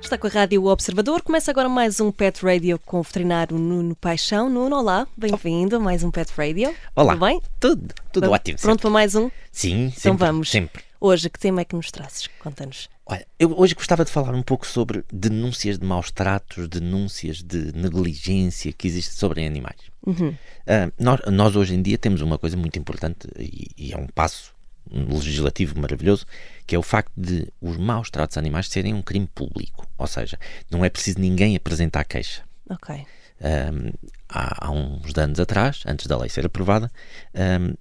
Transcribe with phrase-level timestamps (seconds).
[0.00, 1.22] Está com a Rádio Observador.
[1.22, 4.48] Começa agora mais um Pet Radio com o veterinário Nuno Paixão.
[4.48, 6.74] Nuno, olá, bem-vindo a mais um Pet Radio.
[6.94, 7.14] Olá.
[7.14, 7.42] Tudo bem?
[7.58, 8.58] Tudo, tudo ótimo.
[8.58, 8.82] Pronto sempre.
[8.82, 9.30] para mais um?
[9.50, 9.98] Sim, sempre.
[9.98, 10.50] Então vamos.
[10.50, 10.82] Sempre.
[11.00, 12.28] Hoje, que tema é que nos trazes?
[12.38, 12.93] Conta-nos.
[13.06, 17.70] Olha, eu hoje gostava de falar um pouco sobre denúncias de maus tratos, denúncias de
[17.76, 19.80] negligência que existe sobre animais.
[20.06, 20.34] Uhum.
[20.66, 24.06] Ah, nós, nós hoje em dia temos uma coisa muito importante e, e é um
[24.06, 24.54] passo
[24.90, 26.26] legislativo maravilhoso,
[26.66, 29.86] que é o facto de os maus tratos a animais serem um crime público.
[29.98, 30.38] Ou seja,
[30.70, 32.42] não é preciso ninguém apresentar queixa.
[32.68, 33.04] Ok.
[33.40, 33.92] Um,
[34.28, 36.90] há, há uns anos atrás, antes da lei ser aprovada,
[37.34, 37.74] um,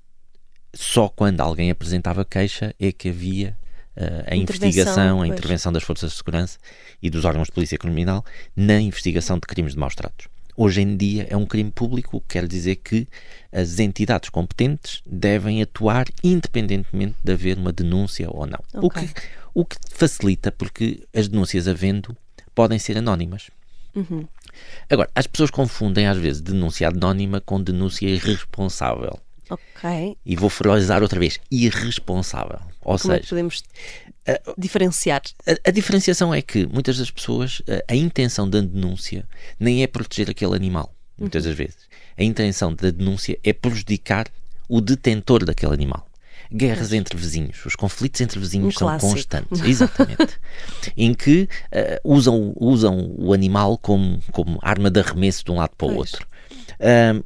[0.73, 3.62] só quando alguém apresentava queixa é que havia uh,
[3.95, 5.29] a Intervenção, investigação, a pois.
[5.31, 6.57] intervenção das forças de segurança
[7.01, 8.25] e dos órgãos de polícia criminal
[8.55, 10.27] na investigação de crimes de maus tratos.
[10.55, 13.07] Hoje em dia é um crime público, o que quer dizer que
[13.51, 18.59] as entidades competentes devem atuar independentemente de haver uma denúncia ou não.
[18.73, 19.07] O, Ok.
[19.07, 19.21] que,
[19.53, 22.15] o que facilita, porque as denúncias havendo
[22.53, 23.49] podem ser anónimas.
[23.95, 24.27] Uhum.
[24.89, 29.19] Agora, as pessoas confundem às vezes denúncia anónima com denúncia irresponsável.
[29.53, 30.17] Ok.
[30.25, 32.59] E vou ferozar outra vez: irresponsável.
[32.81, 33.63] Ou Como é que seja, podemos
[34.57, 35.21] diferenciar?
[35.47, 39.27] a, a diferenciação é que muitas das pessoas, a, a intenção da denúncia
[39.59, 41.77] nem é proteger aquele animal, muitas das vezes.
[42.17, 44.27] A intenção da denúncia é prejudicar
[44.69, 46.07] o detentor daquele animal.
[46.51, 49.11] Guerras entre vizinhos, os conflitos entre vizinhos Um são clássico.
[49.13, 50.39] constantes, exatamente.
[50.95, 55.71] em que eh, usam, usam o animal como, como arma de arremesso de um lado
[55.75, 56.13] para o Pois.
[56.13, 56.27] outro.
[56.79, 57.23] Ahm,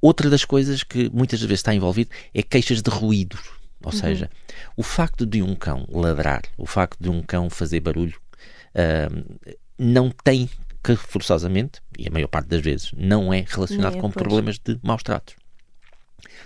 [0.00, 3.40] outra das coisas que muitas das vezes está envolvido é queixas de ruídos.
[3.84, 4.28] Ou seja,
[4.76, 8.18] o facto de um cão ladrar, o facto de um cão fazer barulho,
[8.74, 9.22] ahm,
[9.78, 10.50] não tem
[10.82, 14.14] que forçosamente, e a maior parte das vezes, não é relacionado É, com pois.
[14.22, 15.34] problemas de maus tratos.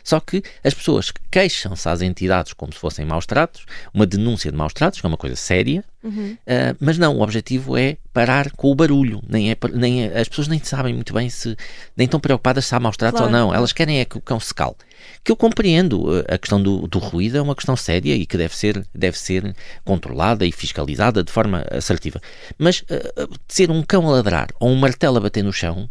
[0.05, 4.56] Só que as pessoas queixam-se às entidades como se fossem maus tratos, uma denúncia de
[4.56, 6.36] maus tratos, que é uma coisa séria, Uhum.
[6.48, 9.23] ah, mas não, o objetivo é parar com o barulho.
[9.29, 11.57] Nem é, nem é- as pessoas nem sabem muito bem se,
[11.97, 13.33] nem estão preocupadas se há maus tratos Claro.
[13.33, 13.55] ou não.
[13.55, 14.74] Elas querem é que o cão se cale.
[15.23, 18.36] Que eu compreendo, ah, a questão do, do ruído é uma questão séria e que
[18.36, 19.55] deve ser, deve ser
[19.85, 22.20] controlada e fiscalizada de forma assertiva.
[22.58, 25.89] Mas ah, ser um cão a ladrar ou um martelo a bater no chão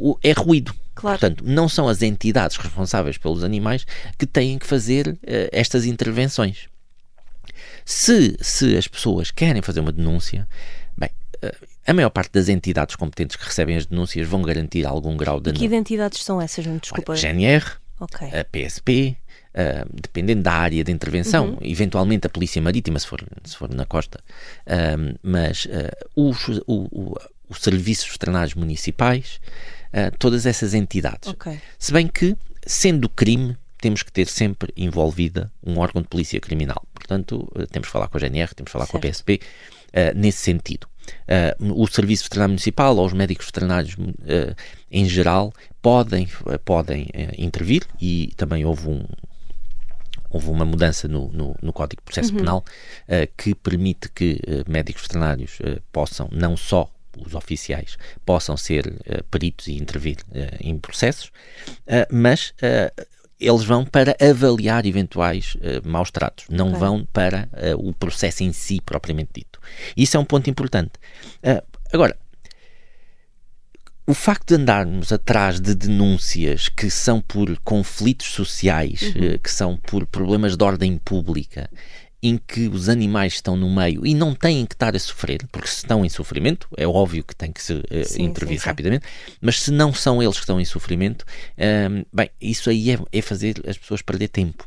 [0.00, 0.74] o- é ruído.
[1.02, 1.18] Claro.
[1.18, 3.84] Portanto, não são as entidades responsáveis pelos animais
[4.16, 6.68] que têm que fazer eh, estas intervenções.
[7.84, 10.48] Se, se as pessoas querem fazer uma denúncia,
[10.96, 11.10] bem,
[11.42, 11.54] eh,
[11.86, 15.52] a maior parte das entidades competentes que recebem as denúncias vão garantir algum grau de
[15.52, 16.64] Que identidades são essas?
[16.64, 16.78] Nuno?
[16.80, 17.12] Desculpa.
[17.12, 17.64] Olha, GNR,
[17.98, 18.28] Ok.
[18.28, 19.16] a PSP,
[19.54, 21.58] eh, dependendo da área de intervenção, Uhum.
[21.62, 24.20] eventualmente a Polícia Marítima, se for, se for na costa,
[24.66, 27.16] Ahm, mas eh, os, o- o-
[27.48, 29.40] os serviços veterinários municipais,
[29.92, 31.28] eh, todas essas entidades.
[31.28, 31.58] Ok.
[31.78, 32.36] Se bem que,
[32.66, 36.84] sendo crime, temos que ter sempre envolvida um órgão de polícia criminal.
[36.94, 39.14] Portanto, eh, temos que falar com a GNR, temos que falar com a Certo.
[39.14, 39.40] PSP,
[39.92, 40.86] eh, nesse sentido.
[41.26, 44.54] Eh, o Serviço Veterinário Municipal ou os médicos veterinários eh,
[44.90, 46.28] em geral podem,
[46.64, 49.04] podem intervir e também houve um,
[50.32, 52.64] houve uma mudança no, no, no Código de Processo Penal
[53.06, 58.94] eh, que permite que eh, médicos veterinários eh, possam, não só os oficiais, possam ser
[59.04, 61.30] eh, peritos e intervir eh, em processos,
[61.86, 62.54] eh, mas
[63.42, 68.52] eles vão para avaliar eventuais eh, maus tratos, não vão para eh, o processo em
[68.52, 69.60] si propriamente dito.
[69.96, 70.92] Isso é um ponto importante.
[71.42, 71.62] Eh,
[71.92, 72.16] agora,
[74.06, 79.76] o facto de andarmos atrás de denúncias que são por conflitos sociais, eh, que são
[79.76, 81.68] por problemas de ordem pública,
[82.22, 85.66] em que os animais estão no meio e não têm que estar a sofrer, porque
[85.68, 88.68] se estão em sofrimento, é óbvio que tem que se eh, Sim, intervir sim, sim.
[88.68, 89.06] rapidamente,
[89.40, 91.24] mas se não são eles que estão em sofrimento,
[91.58, 94.64] hum, bem, isso aí é, é fazer as pessoas perder tempo.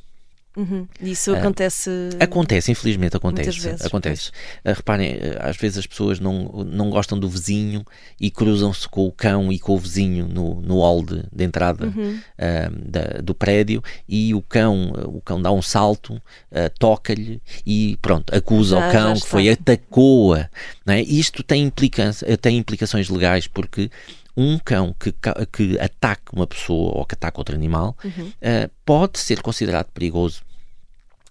[0.55, 0.87] Uhum.
[1.01, 1.89] Isso acontece.
[2.19, 3.59] Acontece, infelizmente acontece.
[3.59, 4.31] Vezes, acontece.
[4.63, 7.83] Ah, reparem, ah, às vezes as pessoas não, não gostam do vizinho
[8.19, 11.87] e cruzam-se com o cão e com o vizinho no, no hall de, de entrada
[11.87, 12.19] Uhum.
[12.39, 16.21] ah, da- do prédio e o cão, o cão dá um salto,
[16.51, 20.49] ah, toca-lhe e pronto, acusa Já- o cão que foi, atacou-a.
[20.87, 21.01] é?
[21.01, 23.89] Isto tem, implicância, tem implicações legais porque
[24.37, 25.13] um cão que,
[25.51, 28.31] que ataque uma pessoa ou que ataque outro animal Uhum.
[28.41, 30.41] ah, pode ser considerado perigoso.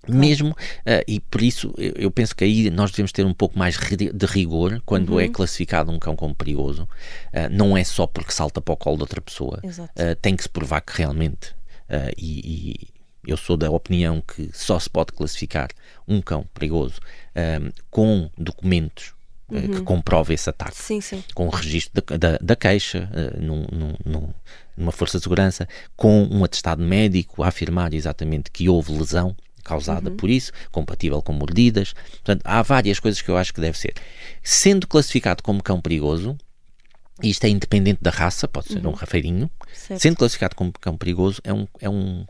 [0.09, 0.57] Mesmo,
[0.87, 3.77] ah, e por isso eu, eu penso que aí nós devemos ter um pouco mais
[3.77, 5.21] de rigor quando Uhum.
[5.21, 6.89] é classificado um cão como perigoso.
[7.33, 9.61] Ah, não é só porque salta para o colo de outra pessoa.
[9.97, 11.55] Ah, tem que se provar que realmente.
[12.17, 12.95] e, e
[13.27, 15.69] eu sou da opinião que só se pode classificar
[16.07, 17.01] um cão perigoso
[17.35, 19.15] ah, com documentos
[19.51, 19.71] uhum.
[19.71, 20.77] que comprove esse ataque.
[20.77, 21.23] Sim, sim.
[21.35, 23.67] Com o registro da, da, da queixa, uh, num,
[24.05, 24.29] num,
[24.77, 30.11] numa força de segurança, com um atestado médico a afirmar exatamente que houve lesão causada
[30.11, 30.17] uhum.
[30.17, 31.93] por isso, compatível com mordidas.
[31.93, 33.95] Portanto, há várias coisas que eu acho que deve ser.
[34.43, 36.37] Sendo classificado como cão perigoso,
[37.23, 38.91] isto é independente da raça, pode ser uhum.
[38.91, 40.01] um rafeirinho, certo.
[40.01, 42.25] sendo classificado como cão perigoso, é um, é um,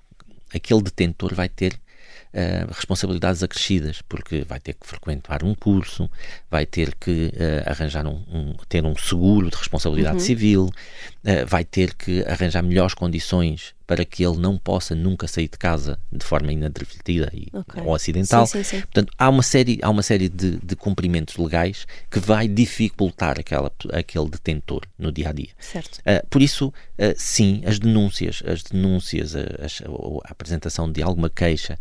[0.54, 6.10] aquele detentor vai ter uh, responsabilidades acrescidas, porque vai ter que frequentar um curso,
[6.50, 10.20] vai ter que uh, arranjar um, um, ter um seguro de responsabilidade uhum.
[10.20, 15.48] civil, uh, vai ter que arranjar melhores condições para que ele não possa nunca sair
[15.48, 17.82] de casa de forma inadvertida e, okay.
[17.82, 18.46] ou acidental.
[18.46, 18.81] Sim, sim, sim.
[18.81, 23.70] Portanto, há uma série, há uma série de, de cumprimentos legais que vai dificultar aquela,
[23.92, 25.50] aquele detentor no dia a dia.
[25.58, 25.98] Certo.
[25.98, 31.28] Uh, por isso, uh, sim, as denúncias, as denúncias, a, a, a apresentação de alguma
[31.28, 31.78] queixa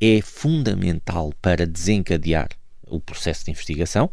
[0.00, 2.48] é fundamental para desencadear
[2.86, 4.10] o processo de investigação.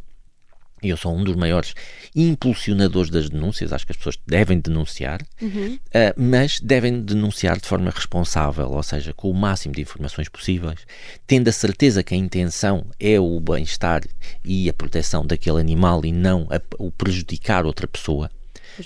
[0.81, 1.73] Eu sou um dos maiores
[2.15, 5.73] impulsionadores das denúncias, acho que as pessoas devem denunciar, uhum.
[5.75, 10.79] uh, mas devem denunciar de forma responsável, ou seja, com o máximo de informações possíveis,
[11.25, 14.03] tendo a certeza que a intenção é o bem-estar
[14.45, 18.29] e a proteção daquele animal e não a, o prejudicar outra pessoa.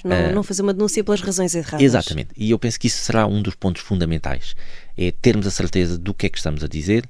[0.06, 1.82] Não, uh, não, fazer uma denúncia pelas razões erradas.
[1.82, 2.30] Exatamente.
[2.38, 4.56] E eu penso que isso será um dos pontos fundamentais.
[4.98, 7.06] É termos a certeza do que é que estamos a dizer,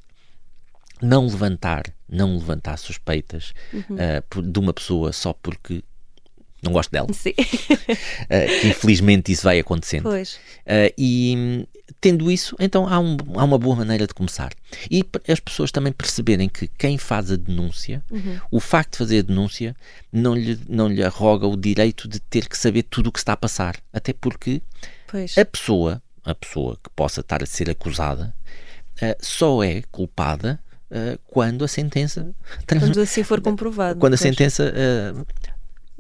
[1.01, 3.95] não levantar, não levantar suspeitas uhum.
[3.95, 5.83] uh, de uma pessoa só porque
[6.61, 7.07] não gosto dela.
[7.11, 7.31] Sim.
[7.31, 10.03] uh, que infelizmente isso vai acontecendo.
[10.03, 10.35] Pois.
[10.65, 11.67] Uh, e
[11.99, 14.53] tendo isso, então há, um, há, uma boa maneira de começar.
[14.89, 18.39] E as pessoas também perceberem que quem faz a denúncia, uhum.
[18.51, 19.75] o facto de fazer a denúncia,
[20.11, 23.33] não lhe, não lhe arroga o direito de ter que saber tudo o que está
[23.33, 23.77] a passar.
[23.91, 24.61] Até porque
[25.07, 25.37] pois.
[25.37, 28.33] a pessoa, a pessoa que possa estar a ser acusada,
[29.01, 30.59] uh, só é culpada
[31.27, 32.29] quando a sentença
[32.67, 35.25] quando assim for comprovado quando a sentença uh,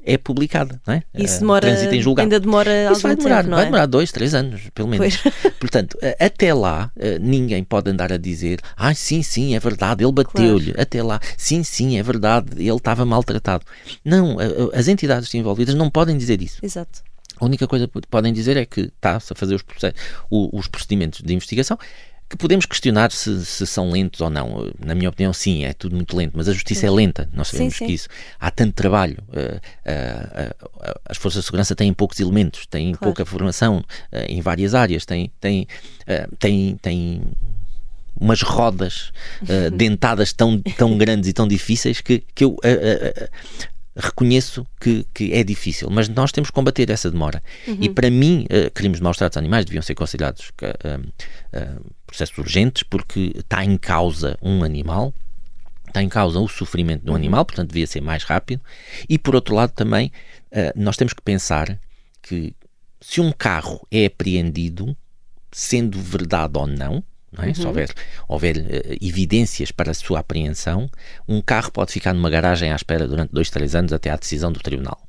[0.03, 1.03] é publicada, não é?
[1.13, 2.25] Isso demora, em julgado.
[2.25, 3.65] ainda demora Isso vai demorar, tempo, vai é?
[3.65, 5.17] demorar dois, três anos, pelo menos.
[5.59, 10.11] Portanto, até lá, eh, ninguém pode andar a dizer, ah, sim, sim, é verdade, ele
[10.11, 10.71] bateu-lhe.
[10.71, 10.81] Claro.
[10.81, 13.63] Até lá, sim, sim, é verdade, ele estava maltratado.
[14.03, 14.37] Não,
[14.73, 16.57] as entidades envolvidas não podem dizer isso.
[16.63, 17.03] Exato.
[17.39, 19.59] A única coisa que podem dizer é que está-se a fazer
[20.29, 21.77] os procedimentos de investigação
[22.31, 24.71] que podemos questionar se, se, são lentos ou não.
[24.79, 26.87] Na minha opinião, sim, é tudo muito lento, mas a justiça sim.
[26.87, 27.85] é lenta, nós sabemos sim, sim.
[27.87, 28.07] que isso.
[28.39, 32.99] Há tanto trabalho, uh, uh, uh, as forças de segurança têm poucos elementos, têm claro.
[32.99, 33.83] pouca formação
[34.29, 35.67] em várias áreas, têm, têm,
[36.39, 37.21] têm, têm
[38.17, 39.11] umas rodas
[39.75, 42.55] dentadas tão, tão grandes e tão difíceis que, que eu
[43.95, 47.43] reconheço que, que, é difícil, mas nós temos que combater essa demora.
[47.67, 47.77] Uhum.
[47.81, 50.99] E para mim, uh, crimes de maus tratos animais deviam ser considerados uh,
[51.57, 55.13] uh, processos urgentes porque está em causa um animal,
[55.87, 57.17] está em causa o sofrimento do uhum.
[57.17, 58.61] animal, portanto devia ser mais rápido.
[59.09, 60.11] E por outro lado também,
[60.75, 61.79] nós temos que pensar
[62.21, 62.53] que
[62.99, 64.95] se um carro é apreendido,
[65.51, 67.03] sendo verdade ou não,
[67.37, 67.47] é?
[67.47, 67.55] Uhum.
[67.55, 67.89] Se houver,
[68.27, 70.89] houver uh, evidências para a sua apreensão,
[71.27, 74.51] um carro pode ficar numa garagem à espera durante dois, três anos até à decisão
[74.51, 75.01] do tribunal.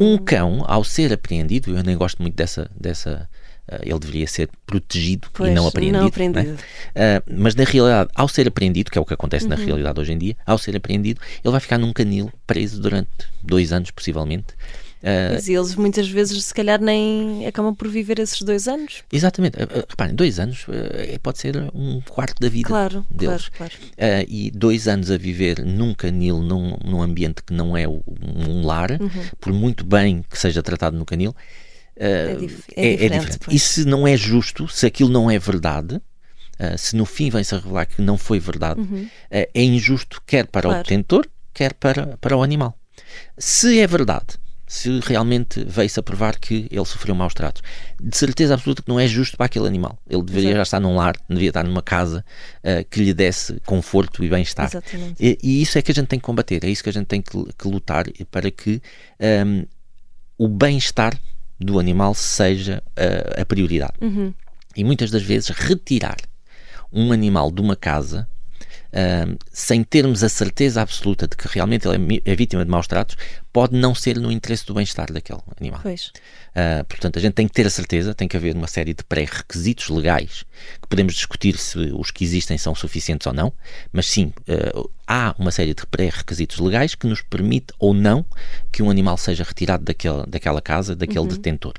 [0.00, 2.70] Um cão, ao ser apreendido, eu nem gosto muito dessa.
[2.78, 3.28] dessa
[3.70, 6.00] uh, ele deveria ser protegido pois, e não apreendido.
[6.00, 6.58] Não apreendido.
[6.94, 7.18] É?
[7.18, 9.50] Uh, mas na realidade, ao ser apreendido, que é o que acontece uhum.
[9.50, 13.10] na realidade hoje em dia, ao ser apreendido, ele vai ficar num canil preso durante
[13.42, 14.54] dois anos, possivelmente.
[15.06, 19.04] Uh, Mas eles muitas vezes, se calhar, nem acabam por viver esses dois anos.
[19.12, 19.56] Exatamente.
[19.56, 23.48] Uh, reparem, dois anos uh, pode ser um quarto da vida claro, deles.
[23.50, 24.26] Claro, claro.
[24.28, 28.90] e dois anos a viver num canil, num, num ambiente que não é um, lar,
[29.00, 29.08] uhum.
[29.40, 31.36] por muito bem que seja tratado no canil,
[31.94, 33.04] é, dif é, é, diferente.
[33.04, 33.56] É diferente.
[33.56, 36.00] E se não é justo, se aquilo não é verdade,
[36.58, 39.02] Uh, se no fim vem-se a revelar que não foi verdade, uhum.
[39.02, 40.80] uh, é injusto quer para claro.
[40.80, 42.74] o detentor, quer para, para o animal.
[43.36, 47.62] Se é verdade se realmente veio-se a provar que ele sofreu maus tratos.
[48.00, 49.98] De certeza absoluta que não é justo para aquele animal.
[50.08, 50.56] Ele deveria Exato.
[50.56, 52.24] já estar num lar, deveria estar numa casa
[52.64, 54.70] uh, que lhe desse conforto e bem-estar.
[55.20, 57.06] E, e, isso é que a gente tem que combater, é isso que a gente
[57.06, 58.82] tem que, que lutar para que
[59.20, 59.64] um, ehm,
[60.36, 61.16] o bem-estar
[61.60, 63.94] do animal seja uh, a prioridade.
[64.00, 64.34] Uhum.
[64.76, 66.16] E muitas das vezes retirar
[66.92, 68.28] um animal de uma casa
[68.88, 72.86] uh, sem termos a certeza absoluta de que realmente ele é, é, vítima de maus
[72.86, 73.16] tratos,
[73.52, 75.80] pode não ser no interesse do bem-estar daquele animal.
[75.80, 79.04] Uh, portanto, a gente tem que ter a certeza, tem que haver uma série de
[79.04, 80.44] pré-requisitos legais
[80.80, 83.52] que podemos discutir se os que existem são suficientes ou não,
[83.92, 88.24] mas sim, uh, há uma série de pré-requisitos legais que nos permite ou não
[88.72, 91.28] que um animal seja retirado daquela, daquela casa, daquele uhum.
[91.28, 91.74] detentor.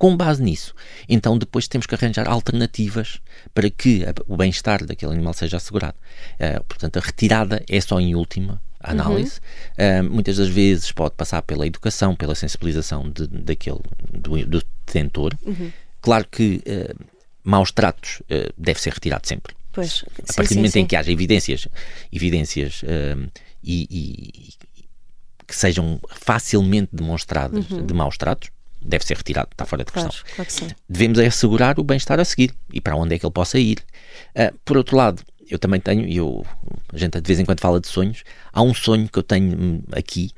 [0.00, 0.74] Com base nisso,
[1.06, 3.20] então depois temos que arranjar alternativas
[3.52, 5.98] para que o bem-estar daquele animal seja assegurado.
[6.36, 9.40] Uh, portanto, a retirada é só em última análise.
[9.78, 10.08] Uhum.
[10.08, 13.80] Uh, muitas das vezes pode passar pela educação, pela sensibilização de, daquele,
[14.10, 15.36] do, do detentor.
[15.44, 15.70] Uhum.
[16.00, 17.04] Claro que uh,
[17.44, 19.54] maus tratos uh, deve ser retirado sempre.
[19.70, 21.68] Pois, a partir sim, do momento sim, em que haja evidências,
[22.10, 22.82] evidências
[23.62, 24.54] e, e,
[25.46, 27.84] que sejam facilmente demonstradas uhum.
[27.84, 28.50] de maus tratos,
[28.82, 30.10] deve ser retirado, está fora de questão.
[30.34, 33.58] Claro, claro Devemos assegurar o bem-estar a seguir e para onde é que ele possa
[33.58, 33.78] ir.
[34.30, 36.44] Uh, por outro lado, eu também tenho, e eu,
[36.92, 38.22] a gente de vez em quando fala de sonhos,
[38.52, 40.30] há um sonho que eu tenho hum, aqui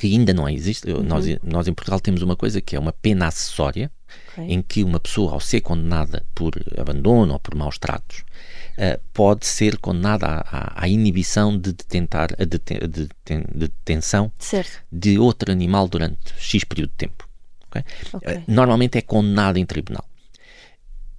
[0.00, 0.90] que ainda não existe.
[0.90, 1.02] Uhum.
[1.02, 3.90] Nós, nós em Portugal temos uma coisa que é uma pena acessória,
[4.32, 4.46] okay.
[4.46, 8.24] em que uma pessoa, ao ser condenada por abandono ou por maus tratos,
[8.78, 14.82] uh, pode ser condenada à, à, inibição de, detentar, a deten, de, de, detenção certo.
[14.90, 17.28] de outro animal durante X período de tempo.
[17.70, 17.84] Okay?
[18.12, 18.36] Okay.
[18.36, 20.04] Uh, normalmente é condenada em tribunal.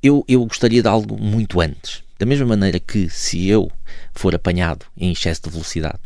[0.04, 2.04] Eu, eu gostaria de algo muito antes.
[2.20, 3.72] Da mesma maneira que se eu
[4.14, 6.00] for apanhado em excesso de velocidade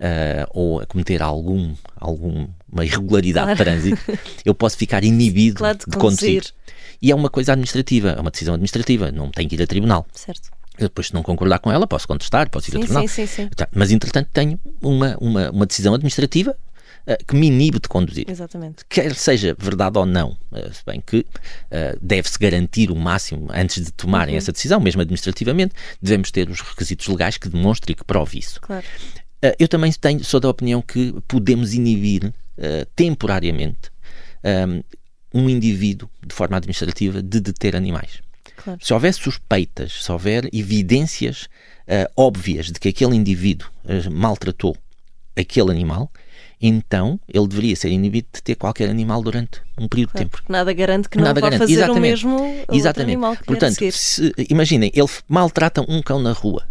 [0.00, 2.48] uh, ou a cometer algum, alguma
[2.82, 3.58] irregularidade claro.
[3.58, 6.44] de trânsito, eu posso ficar inibido claro de, de conduzir.
[7.02, 10.06] E é uma coisa administrativa, é uma decisão administrativa, não tem que ir a tribunal.
[10.12, 10.50] Certo.
[10.78, 13.08] Eu depois, se não concordar com ela, posso contestar, posso ir sim, a tribunal.
[13.08, 13.48] Sim, sim, sim.
[13.54, 16.56] Tá, mas, entretanto, tenho uma, uma, uma decisão administrativa
[17.06, 18.24] uh, que me inibe de conduzir.
[18.28, 18.84] Exatamente.
[18.88, 23.84] Quer seja verdade ou não, uh, se bem que uh, deve-se garantir o máximo antes
[23.84, 24.38] de tomarem uhum.
[24.38, 28.60] essa decisão, mesmo administrativamente, devemos ter os requisitos legais que demonstrem e que prove isso.
[28.60, 28.84] Claro.
[29.58, 32.32] eu também tenho, sou da opinião que podemos inibir
[32.94, 33.90] temporariamente
[35.32, 38.20] um indivíduo, de forma administrativa, de deter animais.
[38.56, 38.78] Claro.
[38.82, 41.48] Se houver suspeitas, se houver evidências
[41.90, 44.76] uh, óbvias de que aquele indivíduo uh, maltratou
[45.36, 46.10] aquele animal,
[46.60, 50.44] então ele deveria ser inibido de ter qualquer animal durante um período claro, de tempo.
[50.48, 51.98] Nada garante que nada não vá fazer Exatamente.
[51.98, 53.12] o mesmo Exatamente.
[53.12, 56.66] animal que Portanto, se, imaginem, ele maltrata um cão na rua.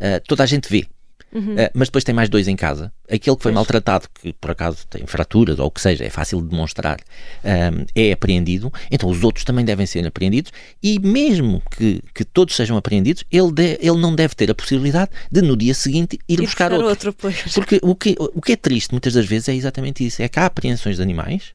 [0.00, 0.86] Uh, toda a gente vê.
[1.34, 1.54] Uhum.
[1.54, 2.92] Uh, mas depois tem mais dois em casa.
[3.10, 3.54] Aquele que foi pois.
[3.54, 6.98] maltratado, que por acaso tem fraturas ou o que seja, é fácil de demonstrar,
[7.44, 8.72] um, é apreendido.
[8.90, 10.52] Então os outros também devem ser apreendidos.
[10.80, 15.10] E mesmo que, que todos sejam apreendidos, ele, de, ele não deve ter a possibilidade
[15.30, 17.08] de no dia seguinte ir, ir buscar, buscar outro.
[17.08, 20.28] outro Porque o que, o que é triste muitas das vezes é exatamente isso: é
[20.28, 21.52] que há apreensões de animais.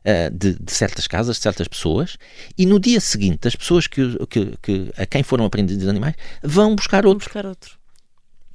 [0.00, 2.16] Uh, de, de, certas casas, de certas pessoas,
[2.56, 6.14] e no dia seguinte, as pessoas que, que, que a quem foram apreendidos os animais
[6.42, 7.26] vão buscar outro.
[7.26, 7.79] Buscar outro.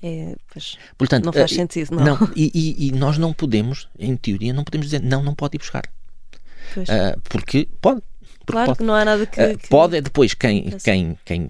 [0.03, 2.03] É, pois, Portanto, não faz uh, sentido, não.
[2.03, 5.55] não e, e, e, nós não podemos, em teoria, não podemos dizer não, não pode
[5.55, 5.85] ir buscar.
[6.77, 8.01] Uh, porque pode.
[8.39, 8.77] Porque claro pode.
[8.77, 9.41] que não há nada que.
[9.41, 9.67] Uh, que...
[9.69, 11.49] Pode é depois quem, quem, quem,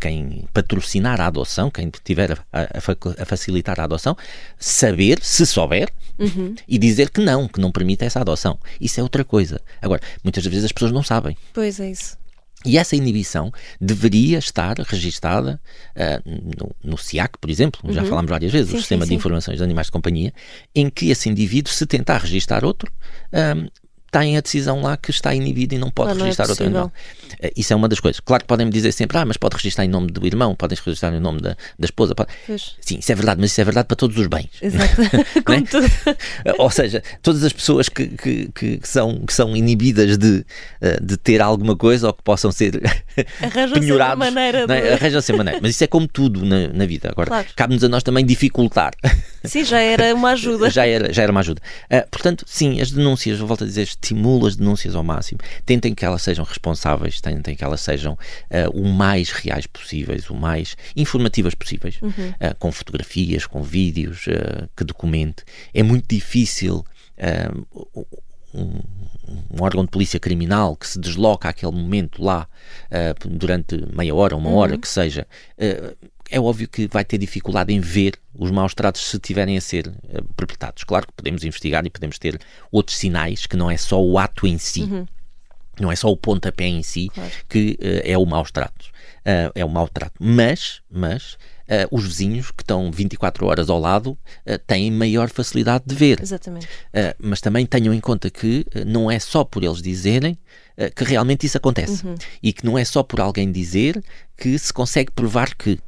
[0.00, 4.16] quem patrocinar a adoção, quem tiver a, a, a facilitar a adoção,
[4.58, 6.54] saber, se souber, uhum.
[6.66, 8.58] e dizer que não, que não permite essa adoção.
[8.80, 9.60] Isso é outra coisa.
[9.80, 11.36] Agora, muitas vezes as pessoas não sabem.
[11.52, 12.16] Pois é isso.
[12.64, 15.60] E essa inibição deveria estar registada
[15.96, 17.92] uh, no, no SIAC, por exemplo, uhum.
[17.92, 20.32] já falámos várias vezes, sim, o Sistema sim, de Informações de Animais de Companhia,
[20.74, 22.90] em que esse indivíduo, se tentar registar outro,
[23.32, 23.70] uh,
[24.14, 26.64] tem a decisão lá que está inibido e não pode não, registrar não é outro
[26.66, 26.92] animal.
[27.42, 28.20] Uh, isso é uma das coisas.
[28.20, 30.78] Claro que podem me dizer sempre, ah, mas pode registrar em nome do irmão, podem
[30.84, 32.14] registrar em nome da, da esposa.
[32.14, 32.30] Pode...
[32.80, 34.50] Sim, isso é verdade, mas isso é verdade para todos os bens.
[34.62, 34.94] Exato.
[35.44, 35.66] Como né?
[35.68, 35.86] tudo.
[36.58, 40.46] Ou seja, todas as pessoas que, que, que, são, que são inibidas de,
[40.80, 42.80] eh, de ter alguma coisa ou que possam ser
[43.74, 44.18] penhorados.
[44.18, 44.74] maneira de...
[44.74, 44.94] é?
[44.94, 45.58] Arranjam-se maneira.
[45.60, 47.08] Mas isso é como tudo na, na vida.
[47.10, 47.46] Agora, claro.
[47.56, 48.92] cabe-nos a nós também dificultar.
[49.42, 50.70] Sim, já era uma ajuda.
[50.70, 51.60] já, era, já era uma ajuda.
[51.90, 55.40] Uh, portanto, sim, as denúncias, volto a dizer, estimulo as denúncias ao máximo.
[55.64, 60.34] Tentem que elas sejam responsáveis, tentem que elas sejam uh, o mais reais possíveis, o
[60.34, 62.10] mais informativas possíveis, uhum.
[62.10, 64.26] uh, com fotografias, com vídeos,
[64.76, 65.44] que documente.
[65.72, 66.84] É muito difícil.
[67.16, 68.04] Um,
[68.54, 72.46] um, órgão de polícia criminal que se desloca àquele momento lá
[72.90, 74.80] uh, durante meia hora, uma hora, uhum.
[74.80, 75.26] que seja,
[75.58, 75.96] uh,
[76.30, 79.86] é óbvio que vai ter dificuldade em ver os maus tratos se tiverem a ser
[79.86, 80.84] uh, perpetrados.
[80.84, 82.40] Claro que podemos investigar e podemos ter
[82.70, 85.06] outros sinais, que não é só o ato em si, uhum.
[85.78, 87.30] não é só o pontapé em si claro.
[87.48, 88.88] que uh, é o maus tratos.
[89.20, 90.14] Uh, é o mau trato.
[90.18, 91.36] Mas, mas
[91.90, 94.18] os vizinhos que estão 24 horas ao lado
[94.66, 96.20] têm maior facilidade de ver.
[96.20, 96.68] Exatamente.
[97.18, 100.36] mas também tenham em conta que não é só por eles dizerem
[100.94, 102.06] que realmente isso acontece.
[102.06, 102.16] Uhum.
[102.42, 104.04] E que não é só por alguém dizer
[104.36, 105.80] que se consegue provar que.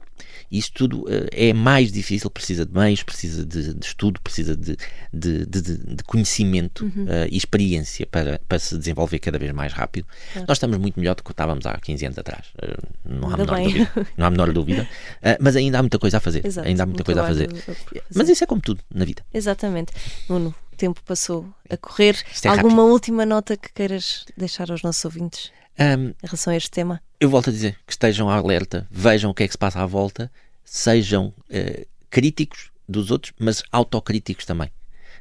[0.51, 4.77] Isso tudo uh, é mais difícil, precisa de meios, precisa de, de estudo, precisa de,
[5.13, 7.05] de, de conhecimento uhum.
[7.05, 10.07] uh, e experiência para, para se desenvolver cada vez mais rápido.
[10.33, 10.47] Claro.
[10.49, 13.61] Nós estamos muito melhor do que estávamos há 15 anos atrás, uh, não, há menor
[13.61, 14.89] dúvida, não há menor dúvida,
[15.41, 16.47] mas ainda há muita coisa a fazer.
[16.47, 17.55] Exato, ainda há muita coisa a fazer.
[17.55, 18.03] fazer.
[18.15, 19.23] Mas isso é como tudo na vida.
[19.33, 19.93] Exatamente.
[20.29, 22.17] Nuno, o tempo passou a correr.
[22.45, 22.93] É Alguma rápido.
[22.93, 25.51] última nota que queiras deixar aos nossos ouvintes?
[25.79, 27.01] Um, em relação a este tema?
[27.21, 29.87] Eu volto a dizer que estejam alerta, vejam o que é que se passa à
[29.87, 30.31] volta,
[30.65, 34.71] sejam uh, críticos dos outros, mas autocríticos também.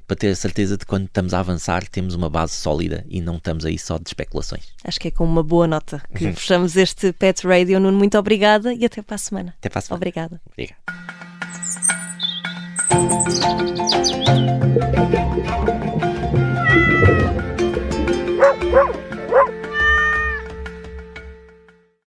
[0.07, 3.19] Para ter a certeza de que quando estamos a avançar temos uma base sólida e
[3.19, 4.67] não estamos aí só de especulações.
[4.83, 6.35] Acho que é com uma boa nota que uhum.
[6.35, 7.79] fechamos este Pet Radio.
[7.79, 9.55] Nuno, muito obrigada e até para a semana.
[9.57, 9.97] Até para a semana.
[9.97, 10.39] Obrigada.
[10.51, 10.75] Obrigado.